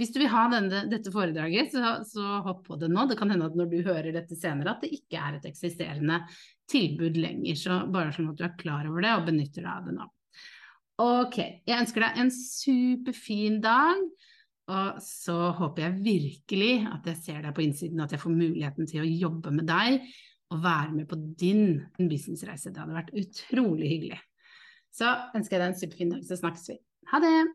hvis 0.00 0.10
du 0.10 0.18
vil 0.18 0.32
ha 0.32 0.46
denne, 0.50 0.82
dette 0.90 1.12
foredraget, 1.14 1.70
så, 1.74 1.92
så, 2.08 2.24
hopp 2.42 2.64
på 2.66 2.78
det 2.80 2.88
nå. 2.90 3.04
Det 3.06 3.18
kan 3.20 3.30
hende 3.30 3.46
at 3.46 3.58
når 3.58 3.70
du 3.70 3.78
hører 3.86 4.10
dette 4.14 4.38
senere, 4.38 4.74
at 4.74 4.82
det 4.82 4.90
ikke 4.96 5.20
er 5.20 5.36
et 5.36 5.46
eksisterende 5.52 6.18
tilbud 6.70 7.20
lenger. 7.20 7.60
Så 7.60 7.78
bare 7.94 8.14
sånn 8.16 8.32
at 8.32 8.40
du 8.40 8.44
er 8.48 8.56
klar 8.58 8.88
over 8.90 9.04
det 9.04 9.14
og 9.14 9.28
benytter 9.28 9.62
deg 9.62 9.70
av 9.70 9.86
det 9.86 9.96
nå. 10.00 10.08
Ok, 11.04 11.38
jeg 11.66 11.78
ønsker 11.78 12.06
deg 12.06 12.22
en 12.22 12.32
superfin 12.34 13.60
dag. 13.62 14.02
Og 14.72 15.00
så 15.04 15.34
håper 15.58 15.84
jeg 15.84 16.04
virkelig 16.04 16.74
at 16.88 17.08
jeg 17.10 17.20
ser 17.20 17.42
deg 17.44 17.56
på 17.56 17.64
innsiden, 17.66 18.00
at 18.00 18.14
jeg 18.14 18.22
får 18.22 18.32
muligheten 18.32 18.88
til 18.88 19.02
å 19.02 19.10
jobbe 19.10 19.52
med 19.52 19.68
deg 19.68 20.06
og 20.54 20.62
være 20.64 20.94
med 20.94 21.08
på 21.10 21.18
din 21.40 21.82
businessreise. 21.98 22.72
Det 22.72 22.80
hadde 22.80 22.96
vært 22.96 23.12
utrolig 23.18 23.90
hyggelig. 23.92 24.22
Så 24.94 25.10
ønsker 25.36 25.58
jeg 25.58 25.60
deg 25.60 25.68
en 25.72 25.82
superfin 25.82 26.16
dag, 26.16 26.24
så 26.24 26.40
snakkes 26.40 26.72
vi. 26.72 26.80
Ha 27.12 27.20
det! 27.20 27.54